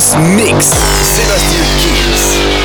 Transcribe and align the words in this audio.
Mix. 0.00 0.64
Sébastien 1.02 1.60
Kills 1.78 2.59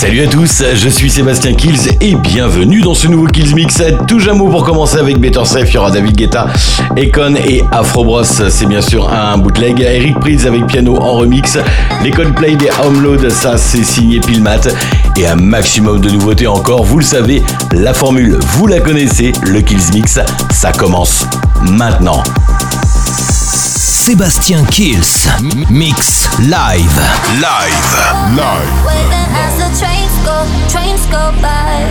Salut 0.00 0.22
à 0.22 0.26
tous, 0.28 0.64
je 0.76 0.88
suis 0.88 1.10
Sébastien 1.10 1.52
Kills 1.52 1.98
et 2.00 2.14
bienvenue 2.14 2.80
dans 2.80 2.94
ce 2.94 3.06
nouveau 3.06 3.26
Kills 3.26 3.54
Mix. 3.54 3.82
Tout 4.08 4.18
jamais 4.18 4.38
pour 4.38 4.64
commencer 4.64 4.96
avec 4.96 5.18
Better 5.18 5.44
Safe, 5.44 5.68
il 5.68 5.74
y 5.74 5.76
aura 5.76 5.90
David 5.90 6.16
Guetta, 6.16 6.46
Econ 6.96 7.34
et 7.34 7.62
Afro 7.70 8.02
Bros. 8.02 8.24
C'est 8.24 8.64
bien 8.64 8.80
sûr 8.80 9.12
un 9.12 9.36
bootleg. 9.36 9.78
Eric 9.78 10.18
Prydz 10.18 10.46
avec 10.46 10.66
piano 10.68 10.96
en 10.96 11.18
remix. 11.18 11.58
Les 12.02 12.12
Coldplay 12.12 12.56
des 12.56 12.70
Homeload, 12.82 13.28
ça 13.28 13.58
c'est 13.58 13.84
signé 13.84 14.20
Pilmat. 14.20 14.68
Et 15.18 15.26
un 15.26 15.36
maximum 15.36 16.00
de 16.00 16.08
nouveautés 16.08 16.46
encore. 16.46 16.82
Vous 16.82 16.98
le 17.00 17.04
savez, 17.04 17.42
la 17.72 17.92
formule, 17.92 18.38
vous 18.40 18.66
la 18.66 18.80
connaissez. 18.80 19.34
Le 19.42 19.60
Kills 19.60 19.92
Mix, 19.92 20.18
ça 20.50 20.72
commence 20.72 21.26
maintenant. 21.60 22.22
Sébastien 24.10 24.64
Kills 24.64 25.28
Mix 25.70 26.28
Live. 26.40 27.00
Live. 27.40 27.94
Live. 28.34 28.84
Waiting 28.84 29.28
as 29.38 29.54
the 29.56 29.70
trains 29.78 30.14
go, 30.24 30.44
trains 30.68 31.06
go 31.06 31.30
by. 31.40 31.86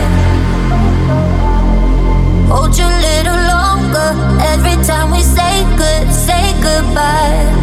Hold 2.46 2.76
you 2.76 2.84
a 2.84 3.00
little 3.00 3.40
longer 3.48 4.38
every 4.52 4.76
time 4.84 5.10
we 5.10 5.22
say 5.22 5.64
good, 5.78 6.12
say 6.12 6.52
goodbye. 6.60 7.59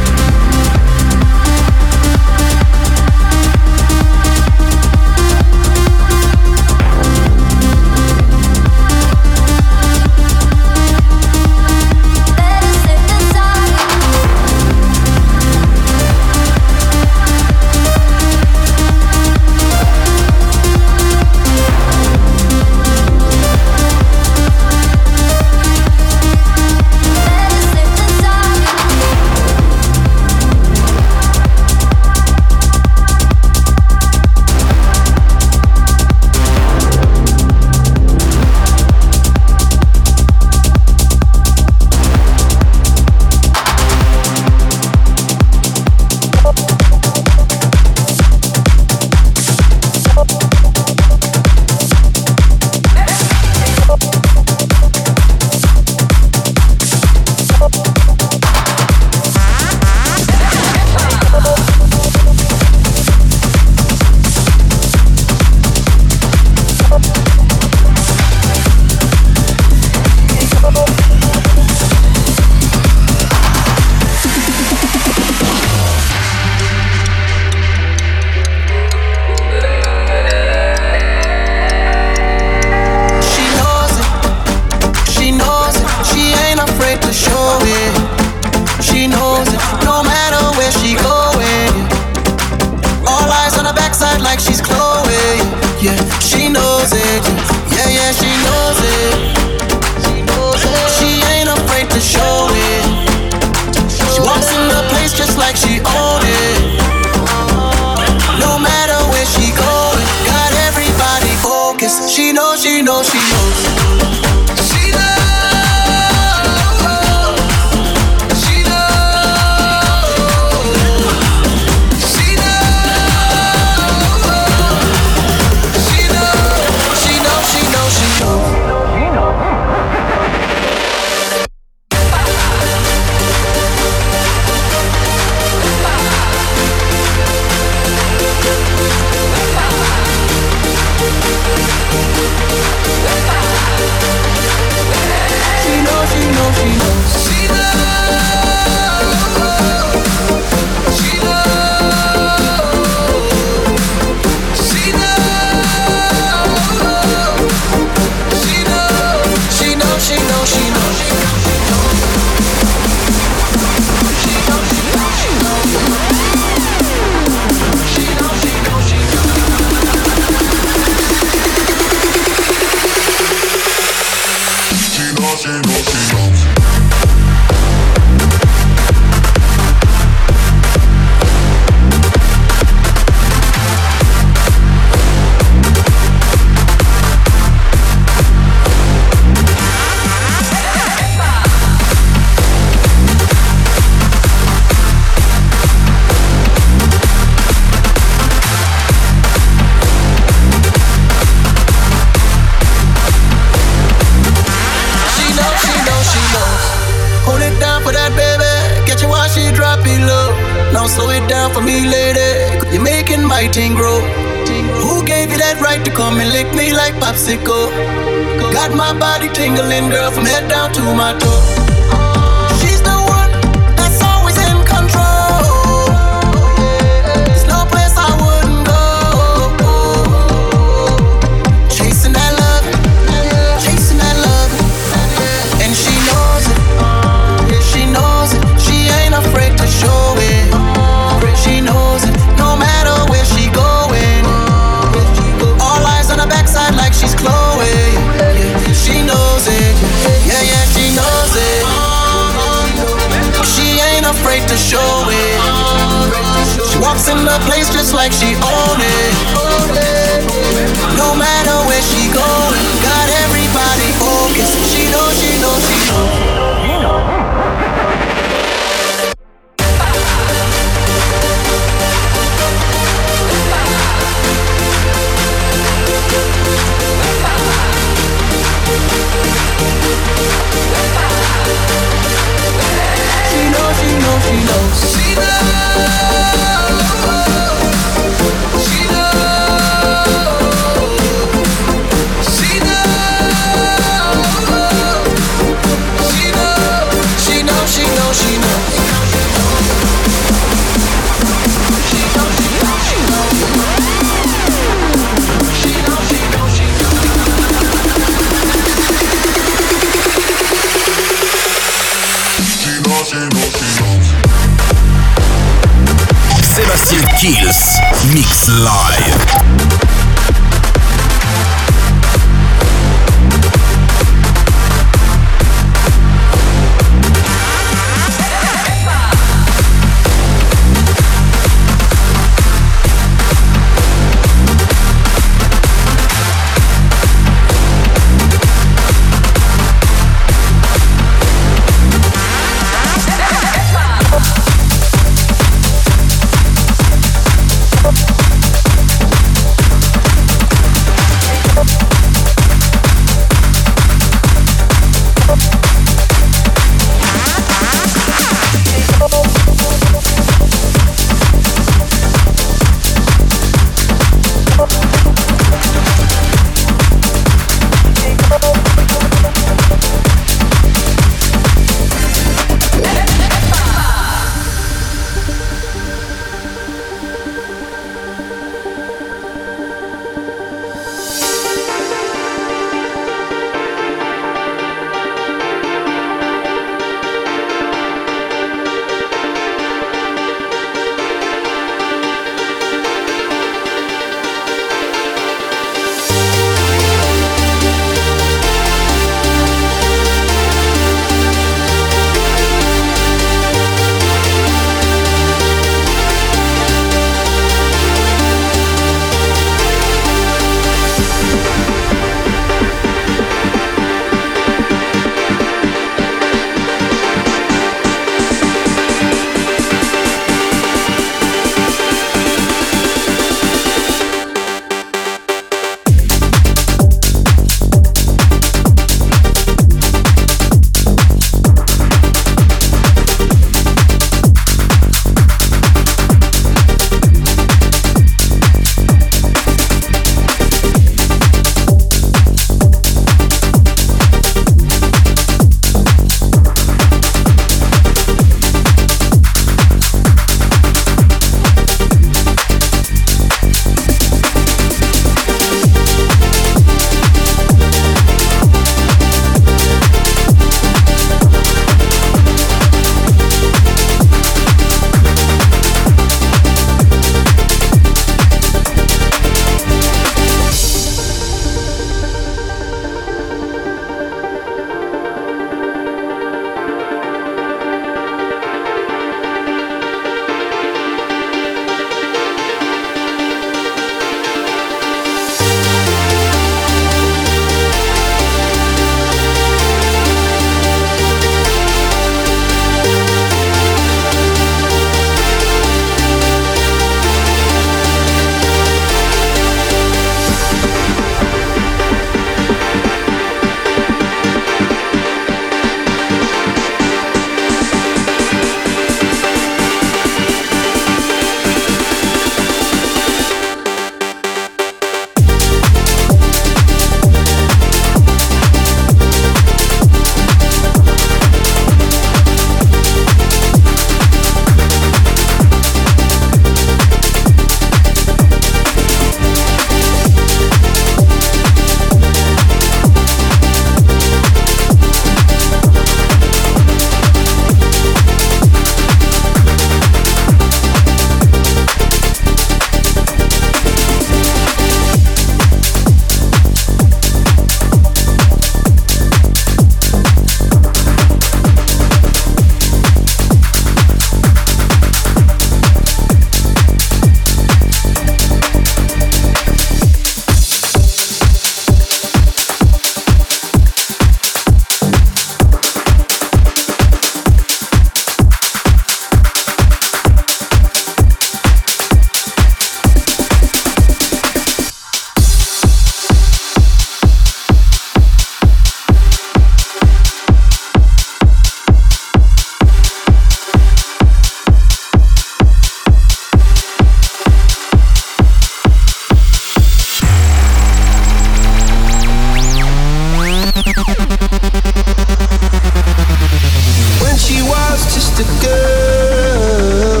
a 598.18 598.24
girl, 598.40 600.00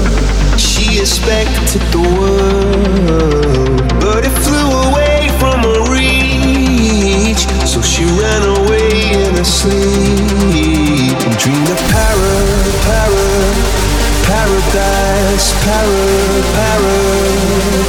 she 0.56 1.00
expected 1.00 1.82
the 1.92 2.00
world, 2.00 3.76
but 4.00 4.24
it 4.24 4.32
flew 4.40 4.68
away 4.88 5.28
from 5.38 5.60
her 5.60 5.92
reach. 5.92 7.44
So 7.68 7.82
she 7.82 8.04
ran 8.04 8.42
away 8.56 9.12
in 9.12 9.36
her 9.36 9.44
sleep 9.44 11.18
and 11.28 11.36
dreamed 11.36 11.68
of 11.68 11.80
para, 11.92 12.36
para, 12.88 13.26
paradise, 14.24 15.52
para, 15.60 16.00
para, 16.56 16.96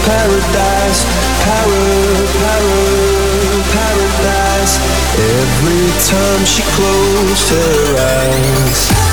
paradise, 0.04 1.02
para, 1.48 1.84
para, 2.44 2.76
paradise. 3.72 4.76
Every 5.16 5.88
time 6.04 6.44
she 6.44 6.64
closed 6.76 7.48
her 7.50 7.96
eyes. 7.96 9.07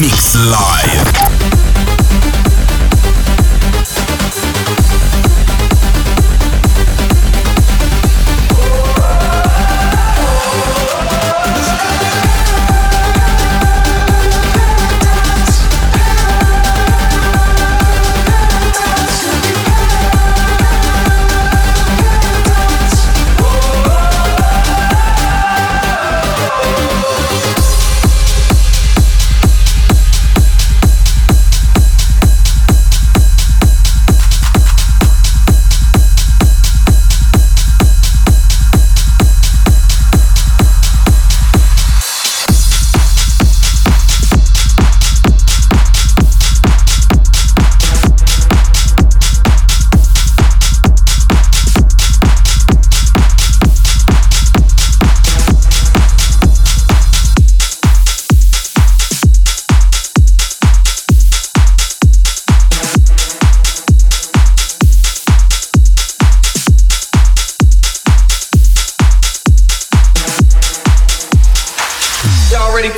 Mix 0.00 0.34
Live. 0.36 1.21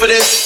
for 0.05 0.09
this. 0.09 0.44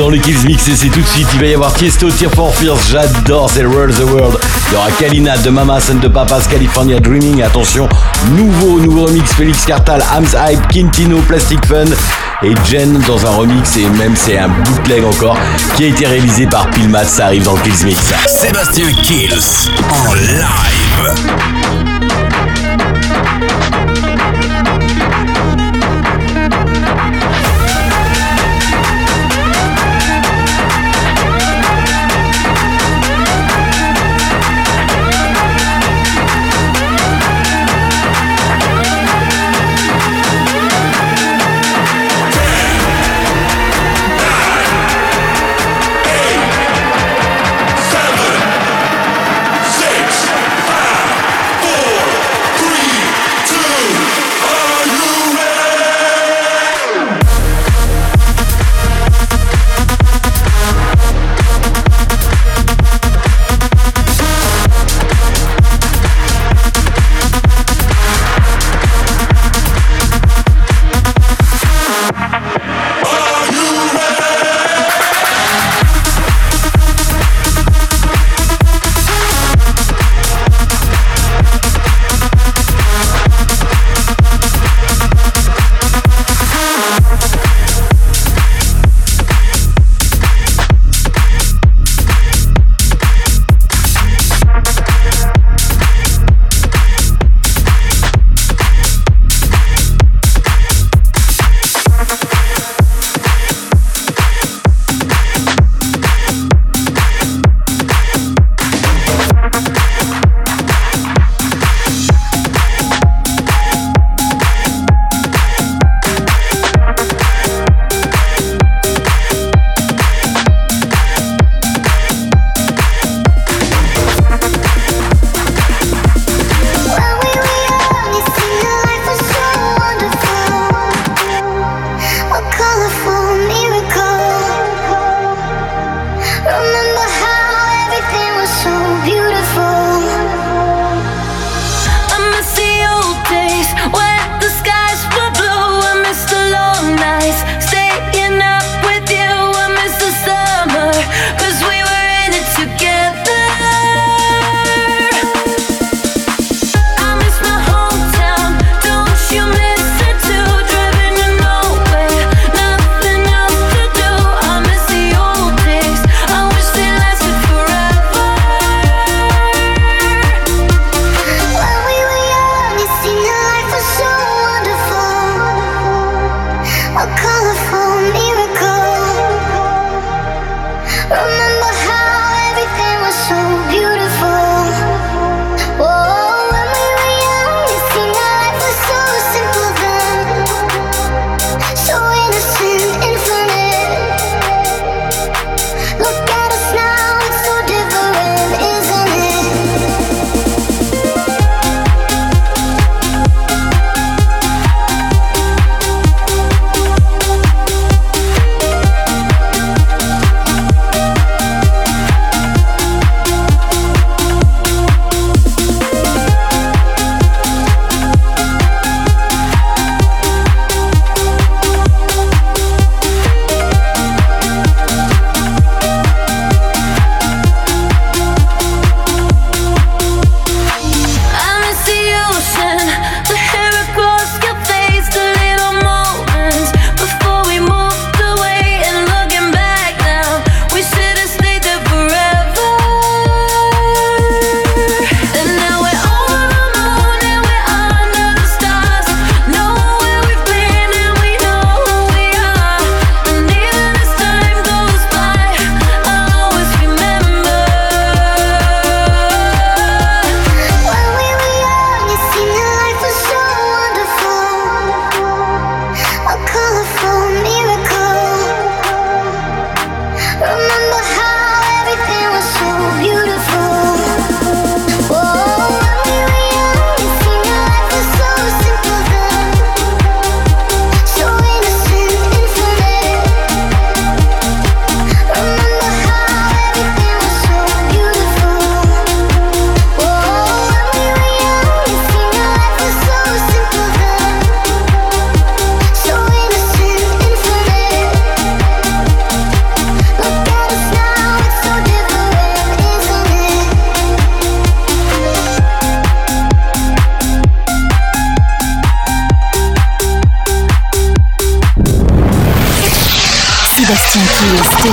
dans 0.00 0.08
le 0.08 0.16
Kills 0.16 0.46
Mix 0.46 0.66
et 0.68 0.76
c'est 0.76 0.88
tout 0.88 1.02
de 1.02 1.06
suite. 1.06 1.28
Il 1.34 1.40
va 1.40 1.46
y 1.46 1.54
avoir 1.54 1.74
Tiesto, 1.74 2.10
Tear 2.10 2.30
for 2.30 2.54
Fears, 2.54 2.78
j'adore, 2.90 3.50
c'est 3.50 3.66
World 3.66 3.94
the 3.94 4.10
World. 4.10 4.38
Il 4.68 4.72
y 4.72 4.76
aura 4.76 4.90
Kalina, 4.92 5.36
de 5.36 5.50
Mamas 5.50 5.90
and 5.90 5.96
de 5.96 6.08
Papas, 6.08 6.44
California 6.50 6.98
Dreaming, 6.98 7.42
attention, 7.42 7.86
nouveau, 8.30 8.80
nouveau 8.80 9.04
remix, 9.04 9.30
Félix 9.34 9.66
Cartal, 9.66 10.02
Hams 10.10 10.34
Hype, 10.34 10.66
Quintino, 10.68 11.18
Plastic 11.28 11.62
Fun 11.66 11.84
et 12.42 12.54
Jen 12.70 12.98
dans 13.06 13.26
un 13.26 13.30
remix 13.30 13.76
et 13.76 13.86
même 13.98 14.14
c'est 14.16 14.38
un 14.38 14.48
bootleg 14.48 15.04
encore 15.04 15.36
qui 15.76 15.84
a 15.84 15.88
été 15.88 16.06
réalisé 16.06 16.46
par 16.46 16.70
Pilmat, 16.70 17.04
ça 17.04 17.26
arrive 17.26 17.44
dans 17.44 17.54
le 17.54 17.60
Kills 17.60 17.84
Mix. 17.84 18.00
Sébastien 18.26 18.86
Kills 19.02 19.68
en 19.90 20.14
live. 20.14 21.59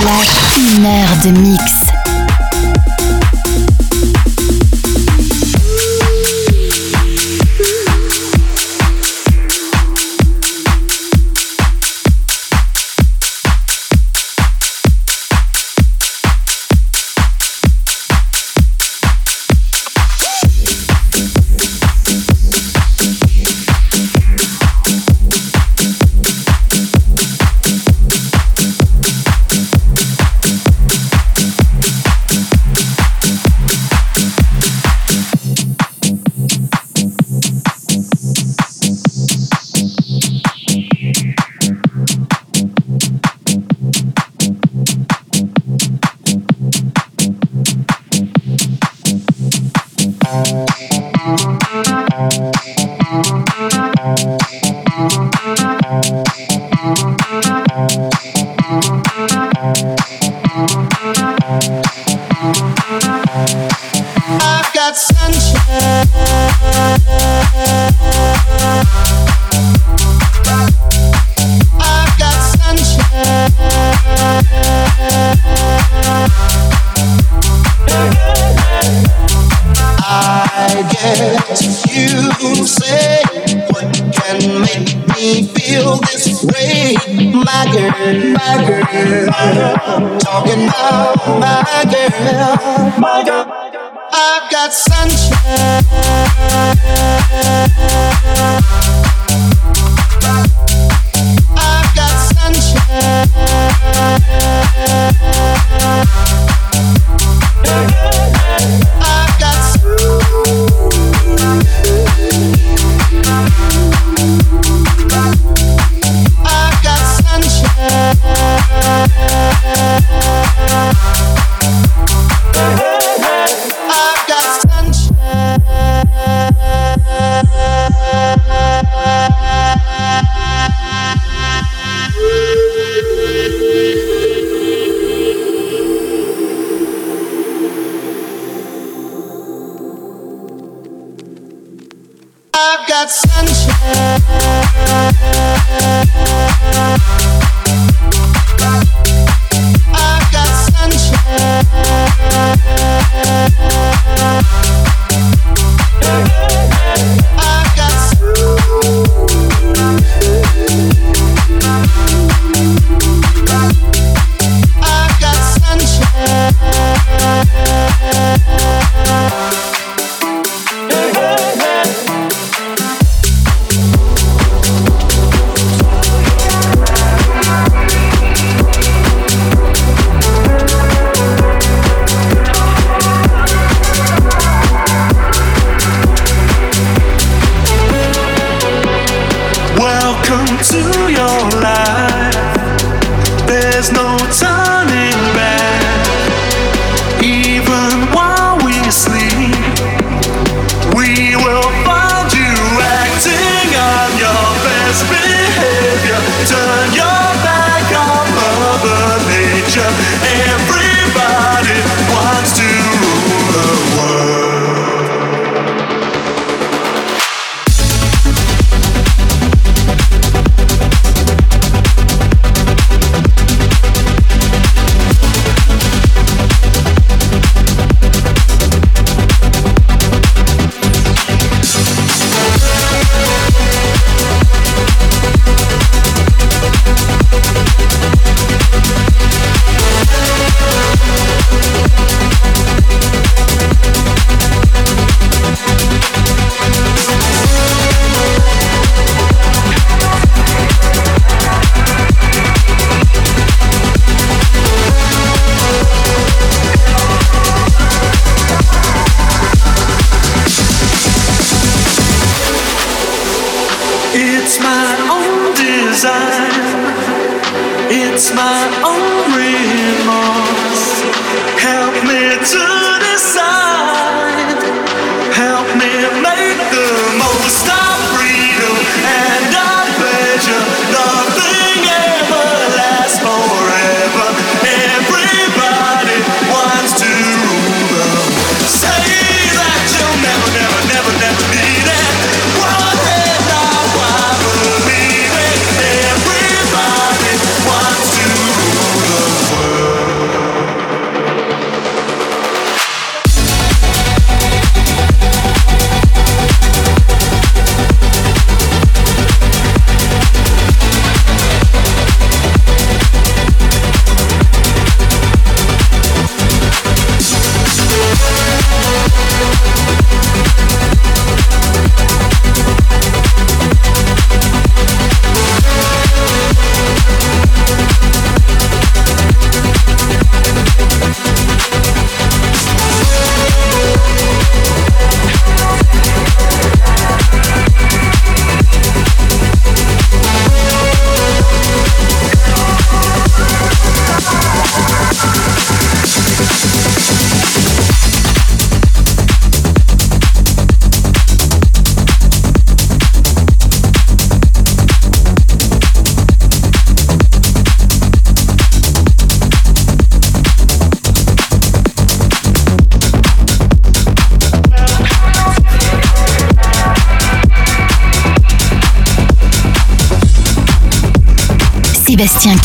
Lâche 0.04 0.76
une 0.76 0.84
heure 0.84 1.16
de 1.24 1.30
mix. 1.40 1.87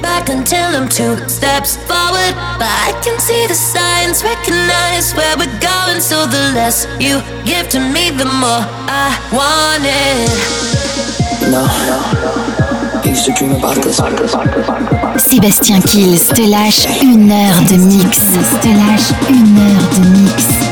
back 0.00 0.28
until 0.28 0.68
I'm 0.76 0.88
two 0.88 1.16
steps 1.28 1.76
forward. 1.88 2.34
But 2.58 2.72
I 2.88 2.92
can 3.04 3.18
see 3.20 3.46
the 3.46 3.54
signs, 3.54 4.22
recognize 4.22 5.14
where 5.14 5.36
we're 5.36 5.58
going. 5.60 6.00
So 6.00 6.26
the 6.26 6.52
less 6.54 6.86
you 7.00 7.22
give 7.44 7.68
to 7.70 7.80
me, 7.80 8.10
the 8.10 8.26
more 8.26 8.64
I 8.88 9.10
want 9.32 9.84
it. 9.84 10.30
No. 11.50 11.64
Sébastien 15.16 15.80
Kills 15.80 16.26
te 16.34 16.42
lâche 16.48 16.86
une 17.02 17.30
heure 17.30 17.60
de 17.68 17.76
mix. 17.76 18.18
Te 18.60 18.68
lâche 18.68 19.12
une 19.28 19.58
heure 19.58 19.88
de 19.94 20.08
mix. 20.08 20.63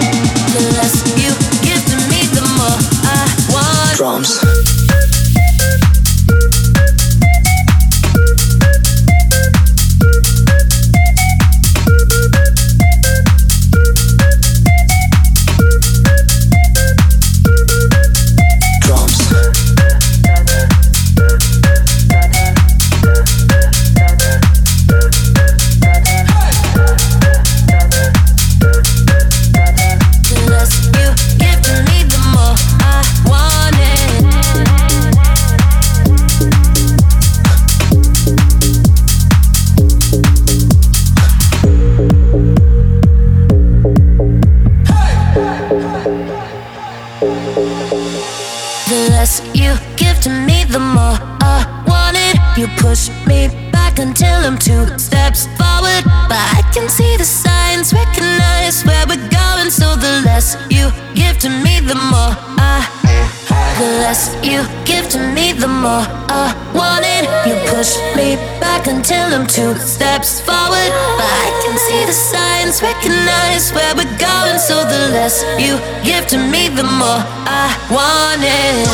more 77.02 77.22
I 77.46 77.66
want 77.90 78.42
it. 78.46 78.86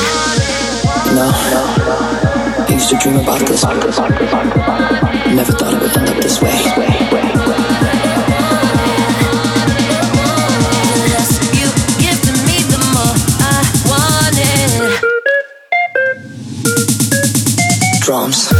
No, 1.17 1.27
no. 1.53 1.63
I 2.65 2.73
used 2.73 2.89
to 2.91 2.97
dream 2.97 3.19
about 3.21 3.41
this. 3.47 3.63
Never 5.35 5.53
thought 5.53 5.75
it 5.75 5.83
would 5.83 5.97
end 5.97 6.09
up 6.09 6.17
this 6.23 6.41
way. 6.41 6.57
Drums. 18.01 18.58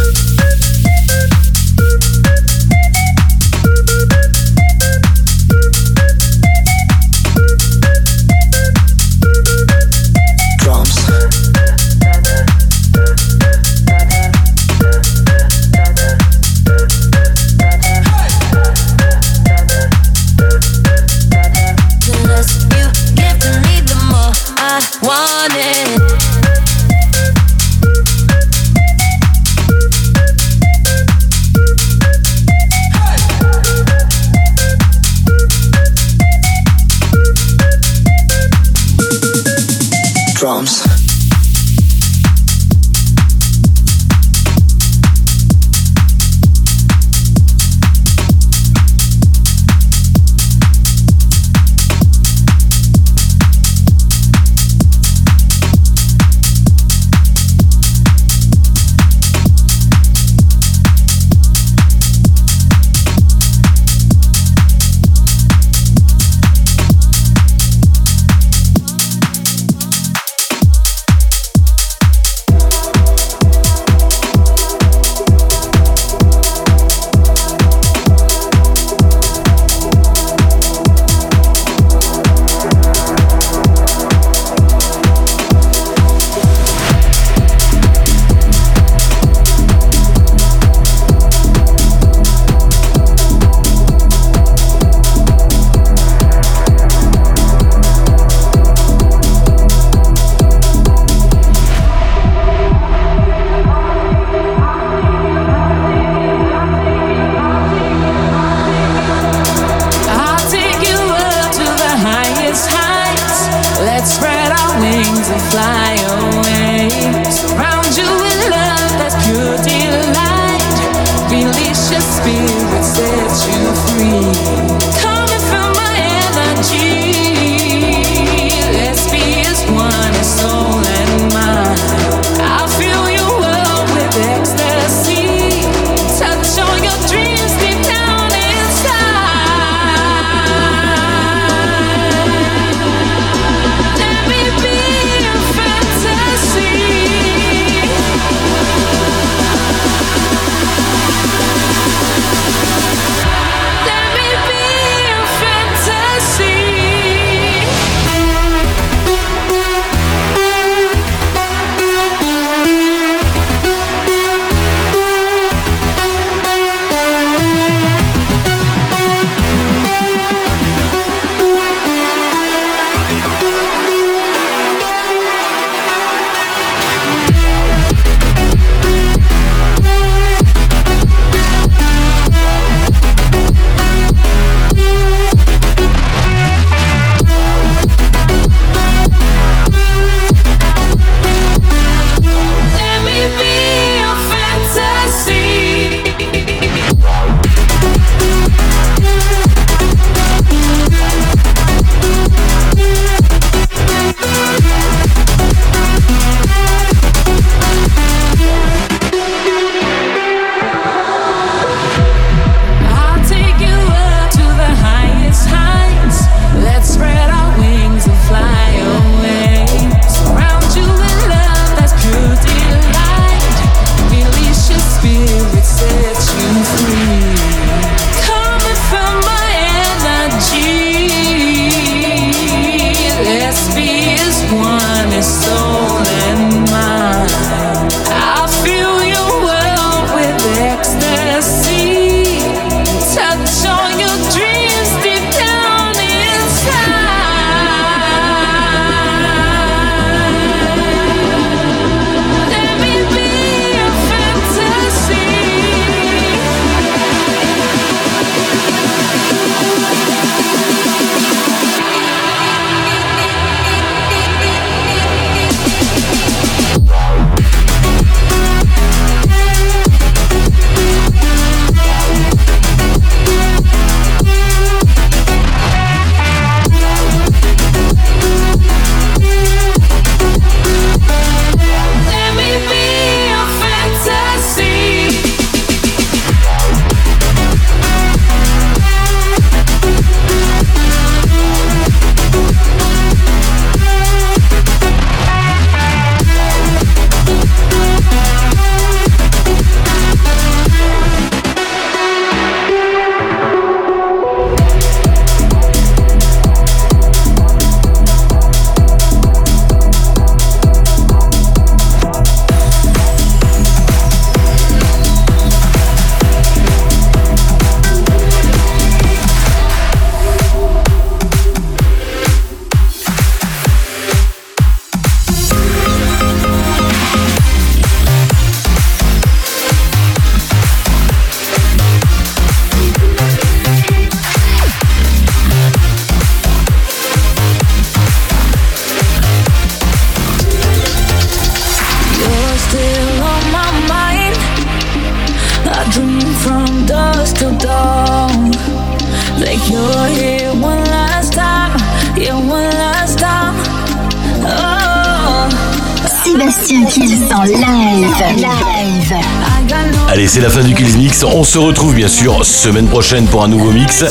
c'est 360.29 360.41
la 360.41 360.49
fin 360.51 360.61
du 360.61 360.75
Kills 360.75 360.95
Mix. 360.95 361.23
On 361.23 361.43
se 361.43 361.57
retrouve 361.57 361.95
bien 361.95 362.07
sûr 362.07 362.45
semaine 362.45 362.87
prochaine 362.87 363.25
pour 363.25 363.43
un 363.43 363.47
nouveau 363.47 363.71
mix. 363.71 364.05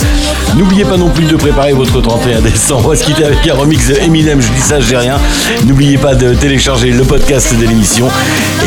N'oubliez 0.57 0.85
pas 0.85 0.97
non 0.97 1.11
plus 1.11 1.27
de 1.27 1.37
préparer 1.37 1.73
votre 1.73 2.01
31 2.01 2.41
décembre. 2.41 2.87
On 2.87 2.89
va 2.89 2.97
se 2.97 3.05
quitter 3.05 3.25
avec 3.25 3.47
un 3.47 3.55
remix 3.55 3.87
de 3.87 3.95
Eminem. 3.95 4.41
Je 4.41 4.49
dis 4.49 4.61
ça, 4.61 4.81
je 4.81 4.97
rien. 4.97 5.21
N'oubliez 5.65 5.97
pas 5.97 6.17
de 6.17 6.35
télécharger 6.35 6.91
le 6.91 7.05
podcast 7.05 7.55
de 7.55 7.65
l'émission. 7.65 8.09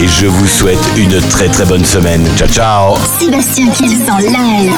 Et 0.02 0.08
je 0.08 0.28
vous 0.28 0.47
souhaite 0.47 0.80
une 0.95 1.20
très 1.30 1.49
très 1.49 1.66
bonne 1.66 1.84
semaine. 1.84 2.26
Ciao 2.38 2.47
ciao. 2.47 2.95
Sébastien 3.20 3.68
Kills 3.72 4.10
en 4.10 4.18
live. 4.20 4.72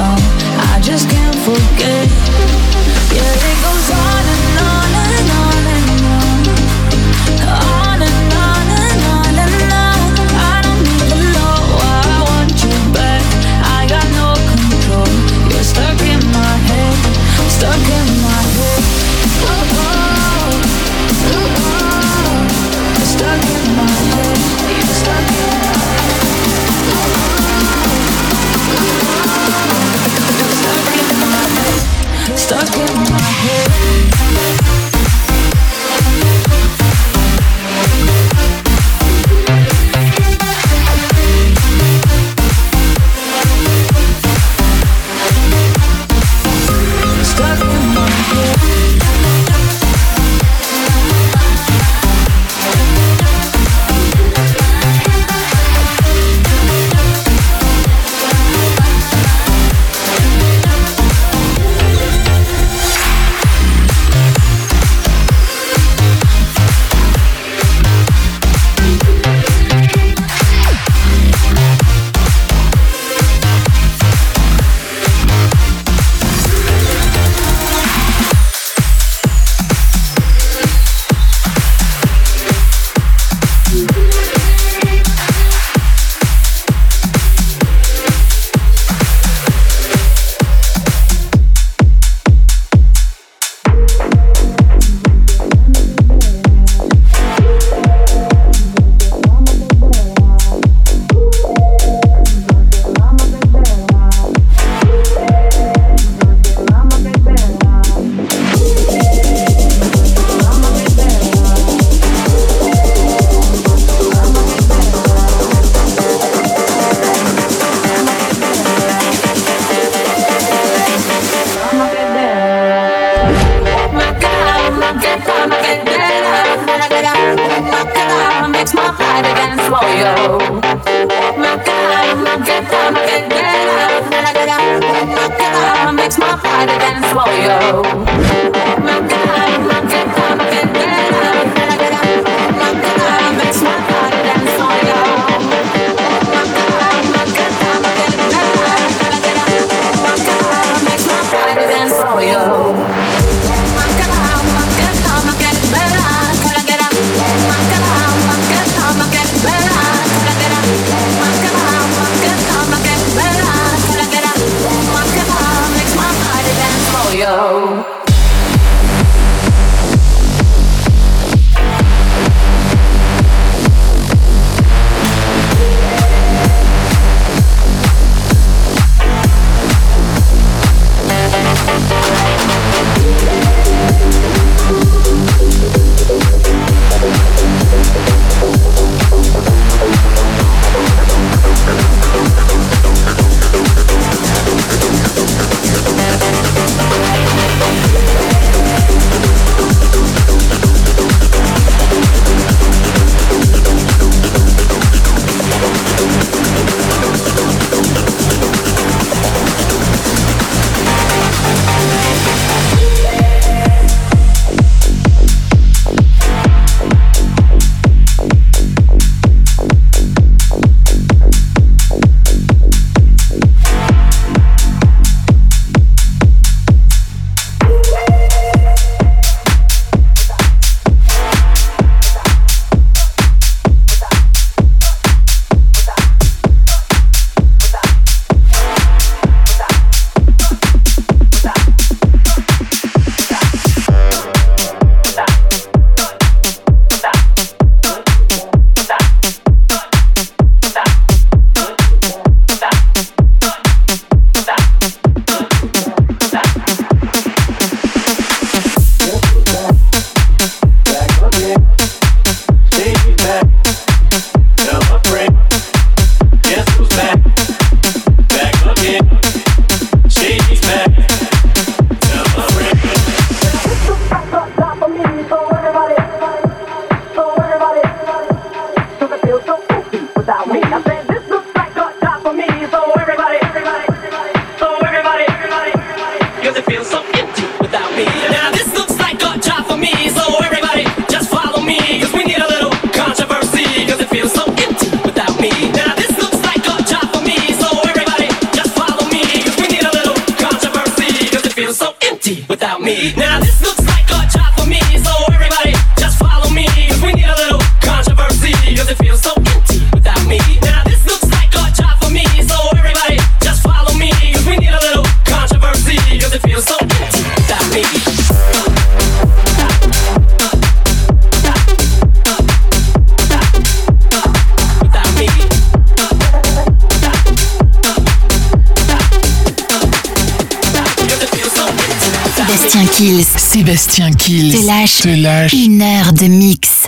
I 0.00 0.80
just 0.80 1.10
can't 1.10 1.34
forget 1.34 1.87